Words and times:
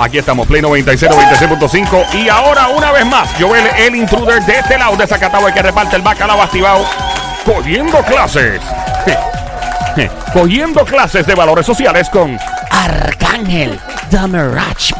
Aquí 0.00 0.16
estamos, 0.16 0.46
Play 0.46 0.62
96, 0.62 1.12
96.5. 1.12 2.14
Y 2.14 2.30
ahora, 2.30 2.68
una 2.68 2.90
vez 2.90 3.04
más, 3.04 3.28
Joel, 3.38 3.66
el 3.76 3.94
intruder 3.94 4.42
de 4.46 4.58
este 4.58 4.78
lado 4.78 4.96
de 4.96 5.06
Zacatau, 5.06 5.46
el 5.46 5.52
que 5.52 5.60
reparte 5.60 5.96
el 5.96 6.00
bacalao 6.00 6.40
activado, 6.40 6.86
cogiendo 7.44 7.98
clases. 8.04 8.62
cogiendo 10.32 10.86
clases 10.86 11.26
de 11.26 11.34
valores 11.34 11.66
sociales 11.66 12.08
con 12.08 12.38
Arcángel 12.70 13.78
Damerach. 14.10 14.92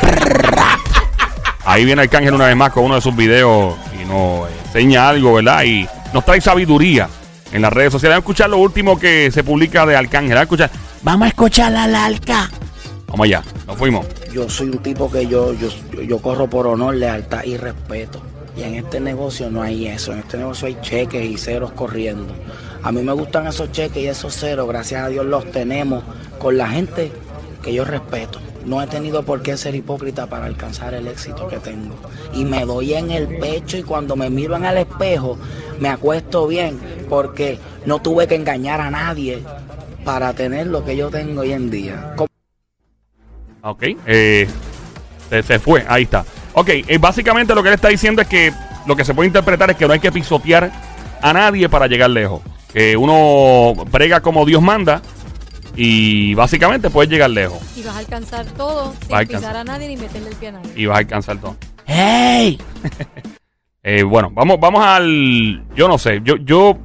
Ahí 1.64 1.86
viene 1.86 2.02
Arcángel 2.02 2.34
una 2.34 2.48
vez 2.48 2.56
más 2.56 2.70
con 2.70 2.84
uno 2.84 2.96
de 2.96 3.00
sus 3.00 3.16
videos 3.16 3.76
y 3.98 4.04
nos 4.04 4.50
enseña 4.66 5.08
algo, 5.08 5.32
¿verdad? 5.32 5.62
Y 5.62 5.88
nos 6.12 6.26
trae 6.26 6.42
sabiduría 6.42 7.08
en 7.52 7.62
las 7.62 7.72
redes 7.72 7.92
sociales. 7.92 8.16
Vamos 8.16 8.24
a 8.24 8.24
escuchar 8.26 8.50
lo 8.50 8.58
último 8.58 8.98
que 8.98 9.30
se 9.30 9.42
publica 9.44 9.86
de 9.86 9.96
Arcángel. 9.96 10.34
Vamos 10.34 10.40
a 10.40 10.42
escuchar. 10.42 10.70
Vamos 11.00 11.24
a 11.24 11.28
escuchar 11.28 11.74
a 11.74 11.86
la 11.86 12.04
alca. 12.04 12.50
Vamos 13.06 13.24
allá, 13.24 13.42
nos 13.66 13.78
fuimos. 13.78 14.05
Yo 14.33 14.48
soy 14.48 14.69
un 14.69 14.79
tipo 14.79 15.11
que 15.11 15.27
yo, 15.27 15.52
yo, 15.55 15.69
yo 16.02 16.19
corro 16.19 16.48
por 16.48 16.66
honor, 16.66 16.95
lealtad 16.95 17.45
y 17.45 17.57
respeto. 17.57 18.20
Y 18.56 18.62
en 18.62 18.75
este 18.75 19.01
negocio 19.01 19.51
no 19.51 19.62
hay 19.62 19.87
eso. 19.89 20.12
En 20.12 20.20
este 20.20 20.37
negocio 20.37 20.69
hay 20.69 20.77
cheques 20.80 21.25
y 21.25 21.37
ceros 21.37 21.73
corriendo. 21.73 22.33
A 22.83 22.93
mí 22.93 23.03
me 23.03 23.12
gustan 23.12 23.47
esos 23.47 23.73
cheques 23.73 24.03
y 24.03 24.06
esos 24.06 24.34
ceros. 24.34 24.69
Gracias 24.69 25.03
a 25.03 25.09
Dios 25.09 25.27
los 25.27 25.51
tenemos 25.51 26.05
con 26.39 26.56
la 26.56 26.69
gente 26.69 27.11
que 27.62 27.73
yo 27.73 27.84
respeto. 27.84 28.41
No 28.65 28.83
he 28.83 28.87
tenido 28.87 29.23
por 29.23 29.43
qué 29.43 29.56
ser 29.56 29.75
hipócrita 29.75 30.27
para 30.27 30.47
alcanzar 30.47 30.95
el 30.95 31.09
éxito 31.09 31.48
que 31.48 31.59
tengo. 31.59 31.97
Y 32.34 32.45
me 32.45 32.65
doy 32.65 32.95
en 32.95 33.11
el 33.11 33.39
pecho 33.39 33.78
y 33.78 33.83
cuando 33.83 34.17
me 34.17 34.31
miro 34.31 34.56
en 34.56 34.65
el 34.65 34.78
espejo 34.78 35.39
me 35.78 35.89
acuesto 35.89 36.47
bien 36.47 36.78
porque 37.09 37.59
no 37.87 38.01
tuve 38.03 38.27
que 38.27 38.34
engañar 38.34 38.81
a 38.81 38.91
nadie 38.91 39.42
para 40.05 40.33
tener 40.34 40.67
lo 40.67 40.84
que 40.84 40.97
yo 40.97 41.09
tengo 41.09 41.41
hoy 41.41 41.53
en 41.53 41.70
día. 41.70 42.15
Ok, 43.62 43.82
eh, 44.06 44.48
se, 45.28 45.42
se 45.42 45.59
fue, 45.59 45.84
ahí 45.89 46.05
está. 46.05 46.25
Ok, 46.55 46.69
eh, 46.69 46.98
básicamente 46.98 47.55
lo 47.55 47.62
que 47.62 47.69
él 47.69 47.75
está 47.75 47.89
diciendo 47.89 48.22
es 48.22 48.28
que 48.28 48.53
lo 48.86 48.97
que 48.97 49.05
se 49.05 49.14
puede 49.14 49.28
interpretar 49.28 49.70
es 49.70 49.77
que 49.77 49.86
no 49.86 49.92
hay 49.92 50.00
que 50.00 50.11
pisotear 50.11 50.70
a 51.22 51.33
nadie 51.33 51.69
para 51.69 51.86
llegar 51.86 52.11
lejos. 52.11 52.42
Que 52.72 52.97
uno 52.97 53.75
brega 53.91 54.20
como 54.20 54.44
Dios 54.47 54.62
manda 54.62 55.03
y 55.77 56.34
básicamente 56.34 56.91
puedes 56.91 57.11
llegar 57.11 57.31
lejos. 57.31 57.58
Y 57.77 57.83
vas 57.83 57.97
a 57.97 57.98
alcanzar 57.98 58.47
todo 58.47 58.94
sin 59.03 59.14
a 59.14 59.19
alcanzar. 59.19 59.50
pisar 59.50 59.56
a 59.56 59.64
nadie 59.64 59.88
ni 59.88 59.97
meterle 59.97 60.28
el 60.31 60.36
pie 60.36 60.48
a 60.48 60.53
nadie. 60.53 60.72
Y 60.77 60.86
vas 60.86 60.97
a 60.97 60.98
alcanzar 60.98 61.38
todo. 61.38 61.56
¡Hey! 61.86 62.58
Eh, 63.83 64.03
bueno, 64.03 64.31
vamos, 64.31 64.61
vamos 64.61 64.84
al. 64.84 65.64
Yo 65.75 65.88
no 65.88 65.97
sé, 65.97 66.20
yo, 66.22 66.36
yo. 66.36 66.77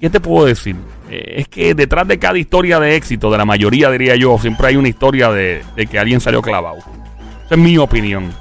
¿Qué 0.00 0.08
te 0.08 0.18
puedo 0.18 0.46
decir? 0.46 0.74
Eh, 1.10 1.34
es 1.38 1.48
que 1.48 1.74
detrás 1.74 2.08
de 2.08 2.18
cada 2.18 2.38
historia 2.38 2.80
de 2.80 2.96
éxito, 2.96 3.30
de 3.30 3.38
la 3.38 3.44
mayoría 3.44 3.90
diría 3.90 4.16
yo, 4.16 4.38
siempre 4.38 4.68
hay 4.68 4.76
una 4.76 4.88
historia 4.88 5.30
de, 5.30 5.62
de 5.76 5.86
que 5.86 5.98
alguien 5.98 6.20
salió 6.20 6.42
clavado. 6.42 6.78
Esa 6.78 7.54
es 7.54 7.58
mi 7.58 7.78
opinión. 7.78 8.32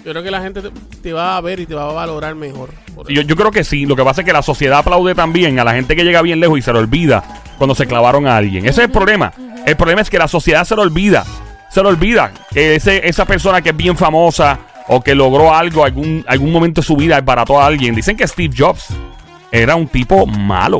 Yo 0.05 0.11
creo 0.11 0.23
que 0.23 0.31
la 0.31 0.41
gente 0.41 0.61
te, 0.61 0.71
te 1.03 1.13
va 1.13 1.37
a 1.37 1.41
ver 1.41 1.59
y 1.59 1.67
te 1.67 1.75
va 1.75 1.89
a 1.89 1.93
valorar 1.93 2.33
mejor. 2.33 2.69
Yo, 3.09 3.21
yo 3.21 3.35
creo 3.35 3.51
que 3.51 3.63
sí. 3.63 3.85
Lo 3.85 3.95
que 3.95 4.03
pasa 4.03 4.21
es 4.21 4.25
que 4.25 4.33
la 4.33 4.41
sociedad 4.41 4.79
aplaude 4.79 5.13
también 5.13 5.59
a 5.59 5.63
la 5.63 5.73
gente 5.73 5.95
que 5.95 6.03
llega 6.03 6.23
bien 6.23 6.39
lejos 6.39 6.57
y 6.57 6.63
se 6.63 6.73
le 6.73 6.79
olvida 6.79 7.40
cuando 7.61 7.75
se 7.75 7.85
clavaron 7.85 8.25
a 8.25 8.37
alguien. 8.37 8.65
Ese 8.65 8.81
es 8.81 8.87
el 8.87 8.89
problema. 8.89 9.31
El 9.67 9.75
problema 9.75 10.01
es 10.01 10.09
que 10.09 10.17
la 10.17 10.27
sociedad 10.27 10.65
se 10.65 10.75
le 10.75 10.81
olvida. 10.81 11.23
Se 11.69 11.83
le 11.83 11.89
olvida 11.89 12.31
que 12.49 12.73
ese, 12.73 13.07
esa 13.07 13.23
persona 13.25 13.61
que 13.61 13.69
es 13.69 13.77
bien 13.77 13.95
famosa 13.95 14.57
o 14.87 14.99
que 14.99 15.13
logró 15.13 15.53
algo, 15.53 15.85
algún, 15.85 16.25
algún 16.27 16.51
momento 16.51 16.81
de 16.81 16.87
su 16.87 16.95
vida, 16.95 17.21
barató 17.21 17.61
a 17.61 17.67
alguien. 17.67 17.93
Dicen 17.93 18.17
que 18.17 18.27
Steve 18.27 18.51
Jobs 18.57 18.87
era 19.51 19.75
un 19.75 19.87
tipo 19.87 20.25
malo. 20.25 20.79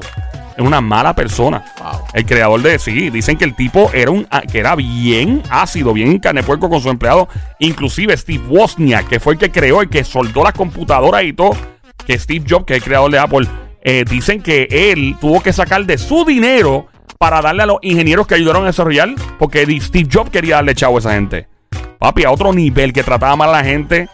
Era 0.55 0.63
una 0.63 0.81
mala 0.81 1.13
persona. 1.13 1.63
Wow. 1.77 2.01
El 2.15 2.25
creador 2.25 2.59
de 2.63 2.79
sí, 2.79 3.11
dicen 3.11 3.37
que 3.37 3.45
el 3.45 3.53
tipo 3.53 3.91
era 3.93 4.09
un 4.09 4.27
que 4.51 4.57
era 4.57 4.75
bien 4.75 5.43
ácido, 5.51 5.93
bien 5.93 6.17
carnepuerco 6.17 6.67
con 6.67 6.81
su 6.81 6.89
empleado. 6.89 7.29
Inclusive 7.59 8.17
Steve 8.17 8.43
Wozniak, 8.49 9.07
que 9.07 9.19
fue 9.19 9.33
el 9.33 9.39
que 9.39 9.51
creó 9.51 9.83
y 9.83 9.87
que 9.87 10.03
soldó 10.03 10.43
las 10.43 10.53
computadoras 10.53 11.25
y 11.25 11.33
todo, 11.33 11.51
que 12.07 12.17
Steve 12.17 12.43
Jobs, 12.49 12.65
que 12.65 12.73
es 12.73 12.77
el 12.79 12.83
creador 12.83 13.11
de 13.11 13.19
Apple, 13.19 13.47
eh, 13.83 14.05
dicen 14.09 14.41
que 14.41 14.67
él 14.69 15.15
tuvo 15.19 15.41
que 15.41 15.53
sacar 15.53 15.83
de 15.85 15.97
su 15.97 16.23
dinero 16.25 16.87
para 17.17 17.41
darle 17.41 17.63
a 17.63 17.65
los 17.67 17.77
ingenieros 17.81 18.25
que 18.27 18.35
ayudaron 18.35 18.63
a 18.63 18.67
desarrollar, 18.67 19.09
porque 19.37 19.65
Steve 19.81 20.09
Jobs 20.11 20.29
quería 20.31 20.55
darle 20.55 20.73
chavo 20.75 20.97
a 20.97 20.99
esa 20.99 21.13
gente. 21.13 21.47
Papi, 21.99 22.23
a 22.23 22.31
otro 22.31 22.51
nivel 22.53 22.93
que 22.93 23.03
trataba 23.03 23.35
mal 23.35 23.49
a 23.49 23.53
la 23.59 23.63
gente. 23.63 24.09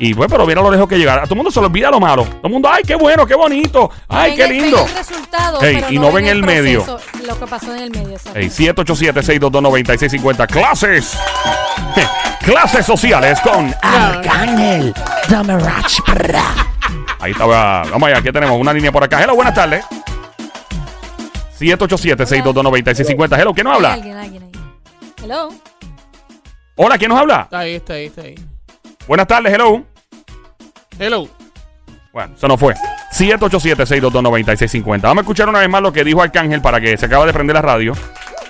Y 0.00 0.14
pues, 0.14 0.28
pero 0.30 0.46
mira 0.46 0.62
lo 0.62 0.70
lejos 0.70 0.88
que 0.88 0.96
llegara. 0.96 1.22
A 1.22 1.24
todo 1.24 1.34
el 1.34 1.38
mundo 1.38 1.50
se 1.50 1.58
le 1.60 1.66
olvida 1.66 1.90
lo 1.90 1.98
malo. 1.98 2.24
Todo 2.24 2.40
el 2.44 2.50
mundo, 2.52 2.68
ay, 2.72 2.82
qué 2.86 2.94
bueno, 2.94 3.26
qué 3.26 3.34
bonito. 3.34 3.90
Ay, 4.08 4.30
Ven 4.30 4.36
qué 4.36 4.44
el- 4.44 4.50
ven 4.50 4.62
lindo. 4.62 4.86
el 4.86 4.94
resultado, 4.96 5.60
Ey, 5.62 5.84
y 5.90 5.98
no 5.98 6.12
ven 6.12 6.26
el 6.26 6.42
medio. 6.44 6.84
Lo 7.26 7.38
que 7.38 7.46
pasó 7.46 7.74
en 7.74 7.82
el 7.82 7.90
medio. 7.90 8.10
exacto. 8.16 8.38
Hey, 8.40 8.48
787-622-9650. 8.48 10.46
Clases. 10.46 11.18
Clases 12.44 12.86
sociales 12.86 13.38
con. 13.40 13.74
Arcángel 13.82 14.94
Damerach. 15.28 15.98
Ahí 17.20 17.32
estaba. 17.32 17.82
Vamos 17.90 18.08
allá, 18.08 18.18
aquí 18.18 18.30
tenemos 18.32 18.58
una 18.60 18.72
línea 18.72 18.92
por 18.92 19.02
acá. 19.02 19.22
Hello, 19.22 19.34
buenas 19.34 19.54
tardes. 19.54 19.84
787-622-9650. 21.58 23.38
Hello, 23.38 23.52
¿quién 23.52 23.64
nos 23.64 23.76
habla? 23.76 23.94
alguien, 23.94 24.16
alguien 24.16 24.42
ahí. 24.44 24.52
Hello. 25.22 25.48
Hola, 26.76 26.96
¿quién 26.96 27.08
nos 27.08 27.18
habla? 27.18 27.42
Está 27.42 27.58
ahí, 27.58 27.74
está 27.74 27.94
ahí, 27.94 28.06
está 28.06 28.22
ahí. 28.22 28.36
Buenas 29.08 29.26
tardes, 29.26 29.52
hello. 29.52 29.82
Hello. 30.98 31.28
Bueno, 32.12 32.34
eso 32.36 32.46
no 32.46 32.56
fue. 32.56 32.74
787-622-9650. 33.12 35.02
Vamos 35.02 35.18
a 35.18 35.20
escuchar 35.22 35.48
una 35.48 35.58
vez 35.60 35.68
más 35.68 35.82
lo 35.82 35.92
que 35.92 36.04
dijo 36.04 36.22
Arcángel 36.22 36.62
para 36.62 36.80
que 36.80 36.96
se 36.96 37.06
acaba 37.06 37.26
de 37.26 37.32
prender 37.32 37.54
la 37.54 37.62
radio. 37.62 37.94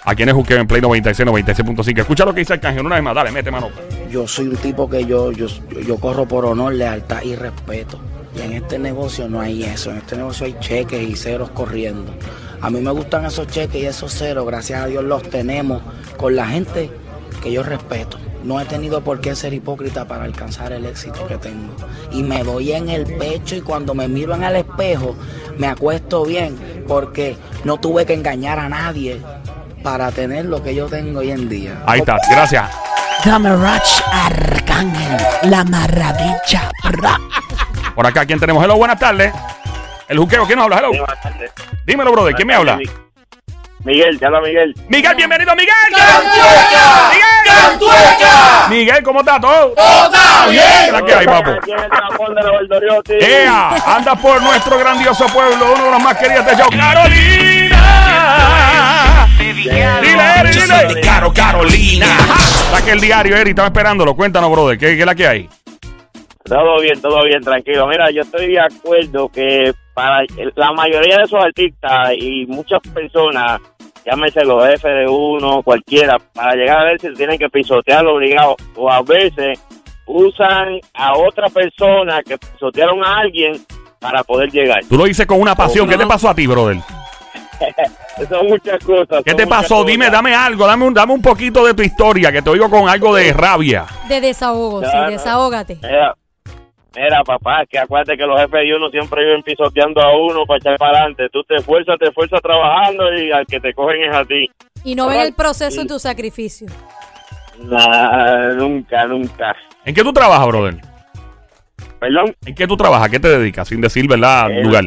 Aquí 0.04 0.22
en 0.22 0.28
el 0.30 0.34
Juqueo 0.34 0.58
en 0.58 0.66
Play 0.66 0.82
96, 0.82 1.28
96.5. 1.28 2.00
Escucha 2.00 2.24
lo 2.24 2.34
que 2.34 2.40
dice 2.40 2.52
Arcángel 2.54 2.84
una 2.84 2.96
vez 2.96 3.04
más. 3.04 3.14
Dale, 3.14 3.30
mete 3.30 3.50
mano. 3.50 3.70
Yo 4.10 4.26
soy 4.28 4.48
un 4.48 4.56
tipo 4.56 4.88
que 4.88 5.04
yo, 5.06 5.32
yo, 5.32 5.46
yo 5.86 5.96
corro 5.96 6.26
por 6.26 6.44
honor, 6.44 6.74
lealtad 6.74 7.22
y 7.22 7.34
respeto. 7.34 7.98
Y 8.38 8.42
en 8.42 8.52
este 8.52 8.78
negocio 8.78 9.28
no 9.28 9.40
hay 9.40 9.64
eso. 9.64 9.90
En 9.90 9.98
este 9.98 10.16
negocio 10.16 10.46
hay 10.46 10.56
cheques 10.60 11.02
y 11.02 11.16
ceros 11.16 11.50
corriendo. 11.50 12.12
A 12.60 12.70
mí 12.70 12.80
me 12.80 12.90
gustan 12.90 13.24
esos 13.24 13.46
cheques 13.48 13.82
y 13.82 13.86
esos 13.86 14.12
ceros. 14.12 14.46
Gracias 14.46 14.82
a 14.82 14.86
Dios 14.86 15.04
los 15.04 15.22
tenemos 15.24 15.82
con 16.16 16.36
la 16.36 16.46
gente 16.46 16.90
que 17.42 17.52
yo 17.52 17.62
respeto. 17.62 18.18
No 18.44 18.60
he 18.60 18.64
tenido 18.64 19.02
por 19.02 19.20
qué 19.20 19.34
ser 19.34 19.52
hipócrita 19.52 20.06
para 20.06 20.24
alcanzar 20.24 20.72
el 20.72 20.86
éxito 20.86 21.26
que 21.26 21.36
tengo. 21.36 21.74
Y 22.12 22.22
me 22.22 22.44
doy 22.44 22.72
en 22.72 22.88
el 22.88 23.04
pecho 23.04 23.56
y 23.56 23.60
cuando 23.60 23.94
me 23.94 24.06
miro 24.08 24.34
en 24.34 24.44
el 24.44 24.56
espejo 24.56 25.16
me 25.56 25.66
acuesto 25.66 26.24
bien 26.24 26.84
porque 26.86 27.36
no 27.64 27.78
tuve 27.78 28.06
que 28.06 28.14
engañar 28.14 28.58
a 28.58 28.68
nadie 28.68 29.20
para 29.82 30.10
tener 30.12 30.44
lo 30.44 30.62
que 30.62 30.74
yo 30.74 30.86
tengo 30.86 31.20
hoy 31.20 31.30
en 31.30 31.48
día. 31.48 31.82
Ahí 31.86 32.00
está, 32.00 32.18
gracias. 32.30 32.70
Dame 33.24 33.48
Arcángel, 33.48 35.16
la 35.50 35.64
maravilla. 35.64 36.70
Por 37.98 38.06
acá, 38.06 38.24
¿quién 38.24 38.38
tenemos? 38.38 38.62
Hello, 38.62 38.76
buenas 38.76 38.96
tardes. 38.96 39.32
El 40.06 40.18
Juqueo, 40.18 40.46
¿quién 40.46 40.56
nos 40.56 40.66
habla? 40.66 40.78
Hello. 40.78 40.90
Buenas 40.90 41.20
tardes. 41.20 41.50
Dímelo, 41.84 42.12
brother, 42.12 42.32
¿quién 42.36 42.46
me 42.46 42.54
habla? 42.54 42.76
Mi- 42.76 42.84
Miguel, 43.82 44.20
te 44.20 44.26
habla 44.26 44.40
Miguel. 44.40 44.72
Miguel, 44.86 45.16
bienvenido, 45.16 45.52
Miguel. 45.56 45.74
¡Miguel! 47.10 47.90
Miguel, 48.70 49.02
¿cómo 49.02 49.18
está 49.18 49.40
todo? 49.40 49.70
¡Todo 49.74 50.04
está 50.06 50.46
bien! 50.46 51.06
¿Qué 51.06 51.12
hay, 51.12 51.26
papo? 51.26 51.50
¡Ea! 53.08 53.96
Anda 53.96 54.14
por 54.14 54.40
nuestro 54.42 54.78
grandioso 54.78 55.26
pueblo, 55.26 55.72
uno 55.74 55.84
de 55.86 55.90
los 55.90 56.00
más 56.00 56.16
queridos 56.18 56.46
de 56.46 56.54
show, 56.54 56.70
Carolina. 56.70 57.78
Dile, 59.40 60.40
Eri, 60.40 60.50
dile. 60.52 61.00
Caro, 61.00 61.32
Carolina. 61.32 62.06
Saque 62.70 62.92
el 62.92 63.00
diario, 63.00 63.36
Eri, 63.36 63.50
estaba 63.50 63.66
esperándolo. 63.66 64.14
Cuéntanos, 64.14 64.52
brother, 64.52 64.78
¿qué, 64.78 64.94
qué 64.94 65.00
es 65.00 65.06
la 65.06 65.16
que 65.16 65.26
hay? 65.26 65.48
Todo 66.48 66.80
bien, 66.80 67.00
todo 67.00 67.22
bien, 67.24 67.42
tranquilo. 67.42 67.86
Mira, 67.86 68.10
yo 68.10 68.22
estoy 68.22 68.52
de 68.52 68.60
acuerdo 68.60 69.28
que 69.28 69.74
para 69.92 70.24
la 70.54 70.72
mayoría 70.72 71.18
de 71.18 71.24
esos 71.24 71.44
artistas 71.44 72.12
y 72.16 72.46
muchas 72.46 72.80
personas, 72.94 73.60
llámese 74.06 74.44
los 74.44 74.64
jefes 74.64 74.94
de 74.94 75.06
uno, 75.08 75.62
cualquiera, 75.62 76.16
para 76.32 76.54
llegar 76.54 76.78
a 76.80 76.84
ver 76.84 77.00
si 77.00 77.12
tienen 77.12 77.38
que 77.38 77.48
pisotearlo 77.50 78.14
obligado 78.14 78.56
o 78.76 78.90
a 78.90 79.02
veces 79.02 79.60
usan 80.06 80.80
a 80.94 81.18
otra 81.18 81.48
persona 81.48 82.22
que 82.22 82.38
pisotearon 82.38 83.04
a 83.04 83.18
alguien 83.18 83.52
para 83.98 84.22
poder 84.24 84.50
llegar. 84.50 84.80
Tú 84.88 84.96
lo 84.96 85.04
dices 85.04 85.26
con 85.26 85.40
una 85.40 85.54
pasión. 85.54 85.88
¿Qué 85.88 85.98
te 85.98 86.06
pasó 86.06 86.30
a 86.30 86.34
ti, 86.34 86.46
brother? 86.46 86.78
Son 88.28 88.46
muchas 88.46 88.82
cosas. 88.84 89.22
¿Qué 89.24 89.34
te 89.34 89.46
pasó? 89.46 89.84
Dime, 89.84 90.06
cosas. 90.06 90.12
dame 90.12 90.34
algo, 90.34 90.66
dame 90.66 90.84
un, 90.86 90.94
dame 90.94 91.12
un 91.12 91.22
poquito 91.22 91.64
de 91.66 91.74
tu 91.74 91.82
historia, 91.82 92.32
que 92.32 92.40
te 92.40 92.50
oigo 92.50 92.70
con 92.70 92.88
algo 92.88 93.14
de 93.14 93.32
rabia. 93.32 93.84
De 94.08 94.20
desahogo, 94.20 94.82
sí, 94.82 94.96
desahógate. 95.08 95.78
Mira, 95.82 96.14
mira, 96.96 97.22
papá, 97.24 97.64
que 97.68 97.78
acuérdate 97.78 98.16
que 98.16 98.26
los 98.26 98.40
jefes 98.40 98.60
de 98.60 98.74
uno 98.74 98.88
siempre 98.90 99.24
viven 99.24 99.42
pisoteando 99.42 100.00
a 100.02 100.16
uno 100.16 100.44
para 100.46 100.58
echar 100.58 100.76
para 100.78 100.98
adelante. 100.98 101.28
Tú 101.32 101.42
te 101.44 101.56
esfuerzas, 101.56 101.96
te 101.98 102.08
esfuerzas 102.08 102.40
trabajando 102.42 103.12
y 103.14 103.30
al 103.32 103.46
que 103.46 103.60
te 103.60 103.72
cogen 103.74 104.02
es 104.04 104.14
a 104.16 104.24
ti. 104.24 104.50
Y 104.84 104.94
no 104.94 105.08
ven 105.08 105.20
el 105.20 105.34
proceso 105.34 105.80
en 105.80 105.88
tu 105.88 105.98
sacrificio. 105.98 106.66
Nah, 107.62 108.52
nunca, 108.54 109.06
nunca. 109.06 109.56
¿En 109.84 109.94
qué 109.94 110.02
tú 110.02 110.12
trabajas, 110.12 110.46
brother? 110.46 110.76
Perdón, 111.98 112.34
¿En 112.46 112.54
qué 112.54 112.66
tú 112.66 112.76
trabajas? 112.76 113.08
¿Qué 113.08 113.18
te 113.18 113.28
dedicas? 113.28 113.66
Sin 113.68 113.80
decir, 113.80 114.06
¿verdad? 114.08 114.50
Eh, 114.52 114.62
Lugar. 114.62 114.84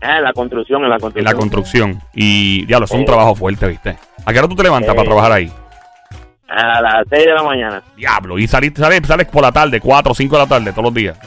ah, 0.00 0.16
en 0.16 0.24
la 0.24 0.32
construcción, 0.32 0.82
en 0.84 0.88
la 0.88 0.94
En 0.96 1.00
construcción. 1.00 1.24
la 1.34 1.38
construcción. 1.38 2.00
Y, 2.14 2.64
diablo, 2.64 2.86
es 2.86 2.90
un 2.92 3.02
Eh. 3.02 3.04
trabajo 3.04 3.34
fuerte, 3.34 3.66
¿viste? 3.68 3.96
¿A 4.24 4.32
qué 4.32 4.38
hora 4.38 4.48
tú 4.48 4.54
te 4.56 4.62
levantas 4.62 4.90
Eh. 4.92 4.96
para 4.96 5.06
trabajar 5.06 5.32
ahí? 5.32 5.52
A 6.48 6.80
las 6.80 7.04
6 7.10 7.26
de 7.26 7.34
la 7.34 7.42
mañana. 7.42 7.82
Diablo. 7.96 8.38
Y 8.38 8.48
salís, 8.48 8.72
sales, 8.76 9.00
sales 9.06 9.26
por 9.26 9.42
la 9.42 9.52
tarde, 9.52 9.80
4 9.80 10.12
o 10.12 10.14
5 10.14 10.36
de 10.36 10.42
la 10.42 10.48
tarde, 10.48 10.72
todos 10.72 10.84
los 10.84 10.94
días. 10.94 11.18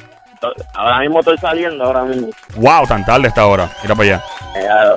Ahora 0.74 1.00
mismo 1.02 1.20
estoy 1.20 1.38
saliendo, 1.38 1.84
ahora 1.84 2.04
mismo. 2.04 2.30
Wow, 2.56 2.88
tan 2.88 3.06
tarde 3.06 3.28
esta 3.28 3.46
hora. 3.46 3.70
Mira 3.84 3.96
para 3.96 4.10
allá. 4.10 4.24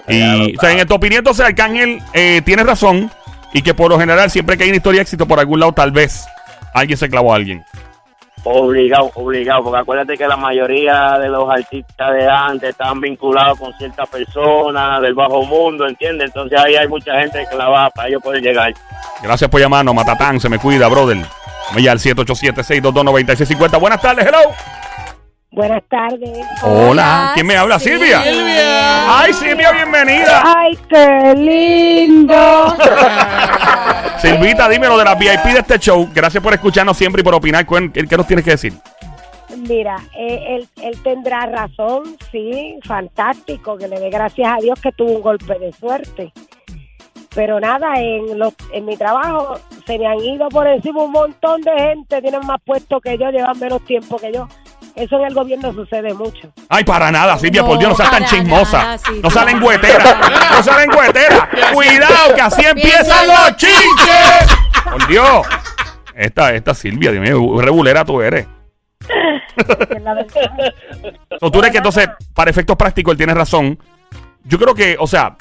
Y, 0.08 0.56
o 0.56 0.60
sea, 0.60 0.72
en 0.72 0.88
tu 0.88 0.94
opinión, 0.94 1.18
entonces, 1.18 1.44
Arcángel 1.44 2.00
eh, 2.14 2.40
tiene 2.44 2.64
razón. 2.64 3.10
Y 3.52 3.62
que 3.62 3.74
por 3.74 3.90
lo 3.90 3.98
general, 4.00 4.30
siempre 4.30 4.56
que 4.56 4.64
hay 4.64 4.70
una 4.70 4.78
historia 4.78 4.98
de 4.98 5.02
éxito 5.02 5.26
por 5.26 5.38
algún 5.38 5.60
lado, 5.60 5.72
tal 5.72 5.92
vez 5.92 6.26
alguien 6.72 6.98
se 6.98 7.08
clavó 7.08 7.32
a 7.32 7.36
alguien. 7.36 7.64
Obligado, 8.46 9.10
obligado, 9.14 9.64
porque 9.64 9.80
acuérdate 9.80 10.18
que 10.18 10.28
la 10.28 10.36
mayoría 10.36 11.18
de 11.18 11.28
los 11.28 11.48
artistas 11.48 12.12
de 12.12 12.28
antes 12.28 12.70
estaban 12.70 13.00
vinculados 13.00 13.58
con 13.58 13.72
ciertas 13.78 14.06
personas 14.08 15.00
del 15.00 15.14
bajo 15.14 15.44
mundo, 15.44 15.86
¿entiendes? 15.88 16.26
Entonces 16.26 16.60
ahí 16.60 16.76
hay 16.76 16.86
mucha 16.86 17.18
gente 17.20 17.46
que 17.50 17.56
la 17.56 17.70
va 17.70 17.88
para 17.88 18.08
ellos 18.08 18.22
poder 18.22 18.42
llegar. 18.42 18.74
Gracias 19.22 19.48
por 19.48 19.60
llamarnos, 19.60 19.94
Matatán. 19.94 20.38
Se 20.40 20.50
me 20.50 20.58
cuida, 20.58 20.88
brother. 20.88 21.16
Vaya 21.74 21.92
al 21.92 21.98
787-622-9650. 21.98 23.80
Buenas 23.80 24.02
tardes, 24.02 24.26
hello. 24.26 24.52
Buenas 25.50 25.82
tardes. 25.88 26.46
Hola. 26.62 26.90
Hola, 26.90 27.30
¿Quién 27.34 27.46
me 27.46 27.56
habla? 27.56 27.78
Silvia. 27.78 28.22
Silvia. 28.22 29.20
Ay, 29.20 29.32
Silvia, 29.32 29.70
bienvenida. 29.72 30.42
¡Ay, 30.44 30.78
qué 30.88 31.34
lindo! 31.36 32.76
Silvita, 34.24 34.70
dímelo 34.70 34.96
de 34.96 35.04
la 35.04 35.14
VIP 35.14 35.44
de 35.44 35.58
este 35.58 35.78
show. 35.78 36.08
Gracias 36.14 36.42
por 36.42 36.54
escucharnos 36.54 36.96
siempre 36.96 37.20
y 37.20 37.24
por 37.24 37.34
opinar. 37.34 37.66
¿Qué, 37.66 38.06
qué 38.08 38.16
nos 38.16 38.26
tienes 38.26 38.42
que 38.42 38.52
decir? 38.52 38.72
Mira, 39.68 39.96
eh, 40.16 40.66
él, 40.76 41.02
tendrá 41.02 41.44
razón, 41.44 42.16
sí, 42.32 42.78
fantástico, 42.84 43.76
que 43.76 43.86
le 43.86 44.00
dé 44.00 44.08
gracias 44.08 44.50
a 44.50 44.56
Dios 44.62 44.80
que 44.80 44.92
tuvo 44.92 45.12
un 45.12 45.20
golpe 45.20 45.58
de 45.58 45.72
suerte. 45.72 46.32
Pero 47.34 47.60
nada, 47.60 48.00
en, 48.00 48.38
los, 48.38 48.54
en 48.72 48.86
mi 48.86 48.96
trabajo 48.96 49.58
se 49.86 49.98
me 49.98 50.06
han 50.06 50.18
ido 50.20 50.48
por 50.48 50.66
encima 50.68 51.02
un 51.02 51.12
montón 51.12 51.60
de 51.60 51.72
gente, 51.72 52.22
tienen 52.22 52.46
más 52.46 52.62
puestos 52.64 53.02
que 53.02 53.18
yo, 53.18 53.30
llevan 53.30 53.58
menos 53.58 53.84
tiempo 53.84 54.16
que 54.16 54.32
yo. 54.32 54.48
Eso 54.94 55.16
en 55.16 55.24
el 55.26 55.34
gobierno 55.34 55.72
sucede 55.72 56.14
mucho. 56.14 56.52
Ay, 56.68 56.84
para 56.84 57.10
nada, 57.10 57.36
Silvia, 57.38 57.62
No, 57.62 57.68
por 57.68 57.78
Dios, 57.78 57.90
no 57.90 57.96
seas 57.96 58.10
tan 58.10 58.24
chismosa. 58.26 58.78
nada, 58.78 58.98
no 59.22 59.30
salen 59.30 59.60
güeteras. 59.60 60.16
No 60.52 60.62
salen 60.62 60.90
güeteras. 60.90 61.48
Cuidado, 61.72 62.34
que 62.34 62.40
así 62.40 62.64
empiezan 62.64 63.26
los 63.26 63.56
chinches. 63.56 64.56
Por 64.84 65.06
Dios. 65.08 65.46
Esta, 66.14 66.54
esta 66.54 66.74
Silvia, 66.74 67.10
Dios 67.10 67.22
mío, 67.22 67.60
regulera 67.60 68.04
tú 68.04 68.22
eres. 68.22 68.46
So, 71.40 71.50
tú 71.50 71.58
eres 71.60 71.70
que 71.70 71.78
entonces, 71.78 72.08
para 72.34 72.50
efectos 72.50 72.76
prácticos, 72.76 73.12
él 73.12 73.18
tiene 73.18 73.34
razón. 73.34 73.78
Yo 74.44 74.58
creo 74.58 74.74
que, 74.74 74.96
o 74.98 75.06
sea, 75.06 75.36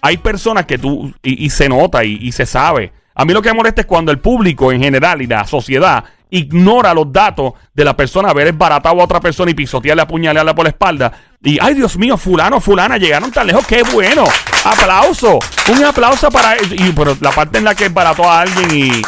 hay 0.00 0.16
personas 0.16 0.66
que 0.66 0.78
tú, 0.78 1.12
y, 1.22 1.44
y 1.46 1.50
se 1.50 1.68
nota 1.68 2.04
y, 2.04 2.18
y 2.20 2.32
se 2.32 2.46
sabe. 2.46 2.92
A 3.14 3.24
mí 3.24 3.32
lo 3.32 3.42
que 3.42 3.50
me 3.50 3.56
molesta 3.56 3.82
es 3.82 3.86
cuando 3.86 4.10
el 4.10 4.18
público 4.18 4.72
en 4.72 4.82
general 4.82 5.22
y 5.22 5.26
la 5.26 5.44
sociedad 5.46 6.04
ignora 6.32 6.92
los 6.94 7.12
datos 7.12 7.52
de 7.74 7.84
la 7.84 7.96
persona, 7.96 8.30
haber 8.30 8.48
esbaratado 8.48 9.00
a 9.00 9.04
otra 9.04 9.20
persona 9.20 9.50
y 9.50 9.54
pisotearle, 9.54 10.02
apuñalarla 10.02 10.54
por 10.54 10.64
la 10.64 10.70
espalda. 10.70 11.12
Y, 11.42 11.58
ay, 11.60 11.74
Dios 11.74 11.96
mío, 11.96 12.16
fulano, 12.16 12.60
fulana, 12.60 12.96
llegaron 12.98 13.30
tan 13.30 13.46
lejos, 13.46 13.66
qué 13.66 13.82
bueno. 13.92 14.24
Aplauso. 14.64 15.38
Un 15.68 15.84
aplauso 15.84 16.30
para... 16.30 16.56
Y, 16.62 16.92
pero 16.92 17.16
la 17.20 17.30
parte 17.32 17.58
en 17.58 17.64
la 17.64 17.74
que 17.74 17.86
esbarató 17.86 18.28
a 18.30 18.40
alguien 18.42 18.70
y... 18.74 19.02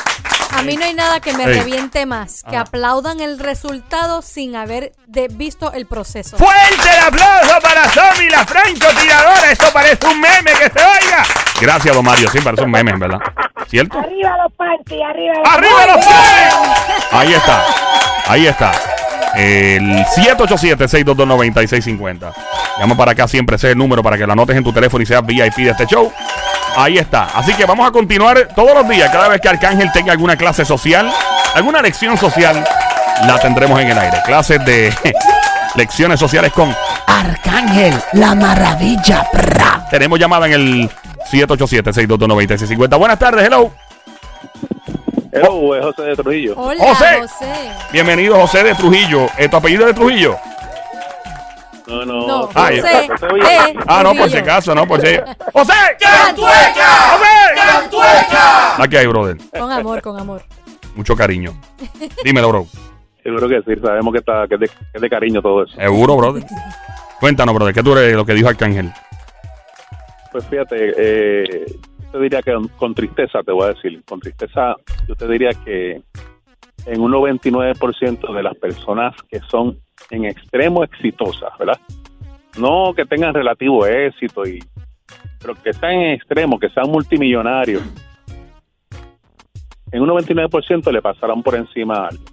A 0.56 0.62
mí 0.62 0.76
no 0.76 0.84
hay 0.84 0.94
nada 0.94 1.18
que 1.20 1.32
me 1.32 1.44
Ey. 1.44 1.58
reviente 1.58 2.06
más 2.06 2.42
que 2.48 2.54
Ajá. 2.56 2.60
aplaudan 2.60 3.18
el 3.20 3.40
resultado 3.40 4.22
sin 4.22 4.54
haber 4.54 4.92
de- 5.06 5.26
visto 5.28 5.72
el 5.72 5.86
proceso. 5.86 6.36
¡Fuerte 6.36 6.88
el 6.96 7.04
aplauso 7.06 7.58
para 7.60 7.88
Somi, 7.90 8.28
la 8.30 8.46
francotiradora! 8.46 9.50
Esto 9.50 9.66
parece 9.72 10.06
un 10.06 10.20
meme 10.20 10.52
que 10.52 10.66
se 10.70 10.84
oiga. 10.84 11.24
Gracias, 11.60 11.94
don 11.94 12.04
Mario. 12.04 12.28
Sí, 12.30 12.38
parece 12.40 12.62
un 12.62 12.70
meme, 12.70 12.92
en 12.92 12.98
verdad. 13.00 13.18
¿Cierto? 13.68 13.98
Arriba 13.98 14.36
los 14.42 14.52
panties, 14.52 15.02
arriba 15.02 15.34
los 15.34 15.48
¡Arriba 15.52 15.86
los 15.94 16.04
Somi! 16.04 16.16
Ahí 17.12 17.32
está. 17.32 17.64
Ahí 18.26 18.46
está. 18.46 18.72
El 19.34 20.04
787-622-9650. 20.06 22.32
Llama 22.78 22.96
para 22.96 23.12
acá 23.12 23.28
siempre, 23.28 23.56
ese 23.56 23.68
es 23.68 23.72
el 23.72 23.78
número 23.78 24.02
para 24.02 24.18
que 24.18 24.26
lo 24.26 24.32
anotes 24.32 24.56
en 24.56 24.64
tu 24.64 24.72
teléfono 24.72 25.02
y 25.02 25.06
seas 25.06 25.24
VIP 25.24 25.54
de 25.56 25.70
este 25.70 25.86
show. 25.86 26.12
Ahí 26.76 26.98
está. 26.98 27.28
Así 27.34 27.54
que 27.54 27.64
vamos 27.64 27.88
a 27.88 27.92
continuar 27.92 28.48
todos 28.54 28.74
los 28.74 28.88
días, 28.88 29.10
cada 29.10 29.28
vez 29.28 29.40
que 29.40 29.48
Arcángel 29.48 29.90
tenga 29.92 30.12
alguna 30.12 30.36
clase 30.36 30.64
social, 30.64 31.12
alguna 31.54 31.80
lección 31.82 32.16
social, 32.18 32.64
la 33.26 33.38
tendremos 33.38 33.80
en 33.80 33.90
el 33.90 33.98
aire. 33.98 34.18
Clases 34.24 34.64
de 34.64 34.92
lecciones 35.76 36.18
sociales 36.18 36.52
con 36.52 36.74
Arcángel, 37.06 37.94
la 38.12 38.34
maravilla. 38.34 39.24
Tenemos 39.90 40.18
llamada 40.18 40.46
en 40.46 40.52
el 40.52 40.90
787-622-9650. 41.30 42.98
Buenas 42.98 43.18
tardes, 43.18 43.46
hello. 43.46 43.70
Hello, 45.32 45.74
es 45.74 45.84
José 45.84 46.02
de 46.02 46.16
Trujillo. 46.16 46.54
Hola, 46.56 46.84
José. 46.84 47.20
José. 47.20 47.46
Bienvenido, 47.92 48.36
José 48.36 48.62
de 48.62 48.74
Trujillo. 48.74 49.26
¿Eh, 49.36 49.48
¿Tu 49.48 49.56
apellido 49.56 49.82
es 49.82 49.88
de 49.88 49.94
Trujillo? 49.94 50.36
No, 51.86 52.04
no. 52.04 52.26
No, 52.26 52.48
Ah, 52.54 52.70
José 52.70 53.08
Ah, 53.86 54.02
no, 54.04 54.14
por 54.14 54.30
si 54.30 54.36
acaso, 54.38 54.74
no, 54.74 54.86
por 54.86 55.00
si. 55.00 55.16
¡José! 55.52 55.72
¡Cantueca! 56.00 56.88
¡José! 57.12 58.36
La 58.78 58.88
que 58.88 58.98
hay, 58.98 59.06
brother. 59.06 59.36
Con 59.58 59.70
amor, 59.72 60.00
con 60.02 60.18
amor. 60.18 60.42
Mucho 60.94 61.16
cariño. 61.16 61.52
Dímelo, 62.22 62.48
bro. 62.48 62.66
Seguro 63.22 63.48
que 63.48 63.60
sí, 63.62 63.80
sabemos 63.82 64.12
que, 64.12 64.18
está, 64.20 64.46
que, 64.48 64.54
es 64.54 64.60
de, 64.60 64.68
que 64.68 64.74
es 64.94 65.00
de 65.00 65.10
cariño 65.10 65.42
todo 65.42 65.64
eso. 65.64 65.74
Seguro, 65.74 66.16
brother. 66.16 66.44
Cuéntanos, 67.20 67.54
brother. 67.54 67.74
¿Qué 67.74 67.82
tú 67.82 67.96
eres 67.96 68.14
lo 68.14 68.24
que 68.24 68.34
dijo 68.34 68.48
Arcángel? 68.48 68.92
Pues 70.34 70.48
fíjate, 70.48 70.94
eh, 70.98 71.64
yo 72.06 72.10
te 72.10 72.18
diría 72.18 72.42
que 72.42 72.56
con, 72.76 72.92
tristeza, 72.92 73.40
te 73.44 73.52
voy 73.52 73.66
a 73.66 73.68
decir, 73.68 74.02
con 74.04 74.18
tristeza, 74.18 74.74
yo 75.06 75.14
te 75.14 75.28
diría 75.28 75.50
que 75.64 76.02
en 76.86 77.00
un 77.00 77.12
99% 77.12 78.34
de 78.34 78.42
las 78.42 78.56
personas 78.56 79.14
que 79.30 79.38
son 79.48 79.78
en 80.10 80.24
extremo 80.24 80.82
exitosas, 80.82 81.56
¿verdad? 81.56 81.78
No 82.58 82.92
que 82.96 83.06
tengan 83.06 83.32
relativo 83.32 83.86
éxito, 83.86 84.44
y, 84.44 84.58
pero 85.40 85.54
que 85.54 85.70
están 85.70 85.92
en 85.92 86.14
extremo, 86.14 86.58
que 86.58 86.68
sean 86.70 86.90
multimillonarios. 86.90 87.84
En 89.92 90.02
un 90.02 90.08
99% 90.08 90.90
le 90.90 91.00
pasarán 91.00 91.44
por 91.44 91.54
encima 91.54 91.94
a 91.94 92.08
alguien. 92.08 92.26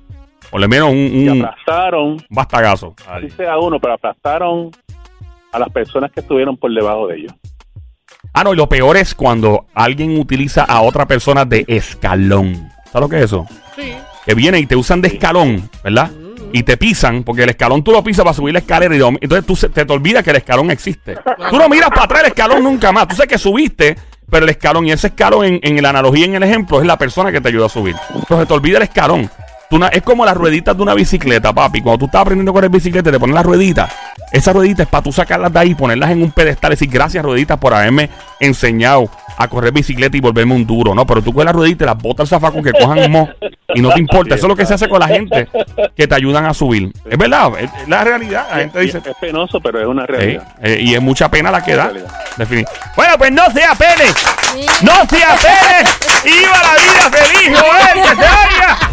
O 0.50 0.58
le 0.58 0.67
menos 0.67 0.89
un, 0.89 0.98
Y 0.98 1.29
un 1.29 1.46
aplastaron, 1.46 2.17
bastagazo. 2.31 2.96
así 3.08 3.29
sea 3.29 3.60
uno, 3.60 3.79
pero 3.79 3.93
aplastaron 3.93 4.72
a 5.51 5.60
las 5.60 5.70
personas 5.70 6.12
que 6.12 6.22
estuvieron 6.22 6.58
por 6.58 6.74
debajo 6.74 7.05
de 7.05 7.17
ellos. 7.17 7.34
Ah, 8.34 8.44
no, 8.44 8.54
y 8.54 8.56
lo 8.58 8.68
peor 8.70 8.96
es 8.98 9.14
cuando 9.14 9.66
alguien 9.74 10.18
utiliza 10.18 10.64
a 10.64 10.82
otra 10.82 11.06
persona 11.06 11.44
de 11.46 11.66
escalón. 11.68 12.70
¿Sabes 12.92 13.02
lo 13.02 13.10
que 13.10 13.18
es 13.18 13.24
eso? 13.26 13.46
Sí. 13.76 13.94
Que 14.26 14.34
vienen 14.36 14.64
y 14.64 14.66
te 14.66 14.76
usan 14.76 15.02
de 15.02 15.10
escalón, 15.10 15.70
¿verdad? 15.84 16.12
Y 16.54 16.64
te 16.64 16.76
pisan, 16.78 17.24
porque 17.24 17.44
el 17.44 17.50
escalón 17.50 17.84
tú 17.84 17.92
lo 17.92 18.04
pisas 18.04 18.24
para 18.24 18.34
subir 18.34 18.54
la 18.54 18.60
escalera 18.60 18.96
y 18.96 19.00
mom- 19.00 19.18
entonces 19.22 19.46
tú 19.46 19.56
se- 19.56 19.70
te, 19.70 19.86
te 19.86 19.94
olvidas 19.94 20.24
que 20.24 20.32
el 20.32 20.36
escalón 20.38 20.70
existe. 20.72 21.16
Tú 21.50 21.58
no 21.58 21.68
miras 21.70 21.90
para 21.90 22.04
atrás 22.04 22.22
el 22.22 22.28
escalón 22.28 22.64
nunca 22.64 22.92
más. 22.92 23.08
Tú 23.08 23.16
sabes 23.16 23.30
que 23.30 23.38
subiste, 23.38 23.98
pero 24.30 24.44
el 24.46 24.50
escalón, 24.50 24.86
y 24.88 24.92
ese 24.92 25.08
escalón 25.08 25.46
en, 25.46 25.60
en 25.64 25.82
la 25.82 25.90
analogía, 25.90 26.26
en 26.26 26.36
el 26.36 26.44
ejemplo, 26.44 26.80
es 26.82 26.86
la 26.88 26.98
persona 26.98 27.32
que 27.32 27.40
te 27.42 27.50
ayuda 27.50 27.66
a 27.68 27.70
subir. 27.70 27.96
Entonces 28.16 28.48
te 28.48 28.54
olvida 28.54 28.78
el 28.78 28.84
escalón. 28.84 29.30
Tú 29.72 29.80
es 29.90 30.01
como 30.01 30.25
las 30.25 30.36
rueditas 30.36 30.75
de 30.75 30.84
una 30.84 30.94
bicicleta, 30.94 31.54
papi. 31.54 31.82
Cuando 31.82 32.00
tú 32.00 32.06
estás 32.08 32.22
aprendiendo 32.24 32.51
a 32.51 32.54
correr 32.54 32.70
bicicleta, 32.70 33.10
te 33.10 33.18
pones 33.18 33.34
las 33.34 33.46
rueditas. 33.46 33.90
Esas 34.30 34.54
rueditas 34.54 34.86
es 34.86 34.90
para 34.90 35.01
tú 35.01 35.13
sacarlas 35.13 35.54
de 35.54 35.60
ahí, 35.60 35.75
ponerlas 35.75 36.12
en 36.12 36.24
un 36.24 36.32
pedestal 36.34 36.72
y 36.72 36.74
decir 36.74 36.90
gracias, 36.90 37.24
rueditas, 37.24 37.58
por 37.58 37.74
haberme 37.74 38.10
enseñado 38.42 39.10
a 39.38 39.48
correr 39.48 39.72
bicicleta 39.72 40.18
y 40.18 40.20
volverme 40.20 40.56
un 40.56 40.68
duro, 40.68 40.94
¿no? 40.94 41.08
Pero 41.08 41.22
tú 41.22 41.34
con 41.34 41.46
las 41.46 41.56
rueditas 41.56 41.86
las 41.86 41.98
botas 41.98 42.22
al 42.32 42.40
zafacón 42.40 42.62
que 42.63 42.74
cojan 42.74 43.10
mo 43.10 43.30
y 43.74 43.82
no 43.82 43.92
te 43.92 44.00
importa. 44.01 44.36
Eso 44.36 44.46
es 44.46 44.50
lo 44.50 44.56
que 44.58 44.66
se 44.66 44.74
hace 44.74 44.90
con 44.90 45.00
la 45.00 45.08
gente 45.08 45.48
que 45.96 46.06
te 46.06 46.16
ayudan 46.16 46.46
a 46.46 46.54
subir. 46.54 46.92
Es 47.10 47.18
verdad, 47.18 47.51
es, 47.58 47.70
la 47.88 48.04
realidad. 48.04 48.48
La 48.51 48.58
gente 48.58 48.84
Y 48.84 48.86
dice. 48.88 48.98
es 48.98 49.16
penoso, 49.22 49.62
pero 49.62 49.80
es 49.80 49.88
una 49.88 50.06
realidad. 50.06 50.44
eh, 50.62 50.80
y 50.82 50.96
es 50.96 51.01
mucha 51.01 51.32
pena 51.32 51.50
la 51.50 51.63
que 51.63 51.75
da. 51.75 51.94
Bueno, 52.96 53.18
pues 53.18 53.32
no 53.32 53.50
sea 53.51 53.74
pene. 53.75 54.12
No 54.82 54.94
sea 55.10 55.36
pene. 55.38 55.90
Iba 56.25 56.62
la 56.62 56.74
vida 56.75 57.10
feliz, 57.10 57.60
Joel, 57.60 58.04
que 58.04 58.16
vaya. 58.16 58.91